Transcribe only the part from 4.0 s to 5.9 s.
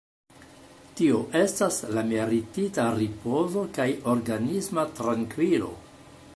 organisma trankvilo.